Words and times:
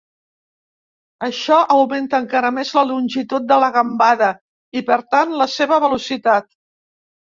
Això 1.27 1.59
augmenta 1.75 2.21
encara 2.25 2.49
més 2.57 2.71
la 2.77 2.85
longitud 2.93 3.45
de 3.53 3.61
la 3.65 3.69
gambada 3.77 4.31
i, 4.81 4.83
per 4.89 5.01
tant, 5.13 5.37
la 5.43 5.49
seva 5.61 5.83
velocitat. 5.89 6.53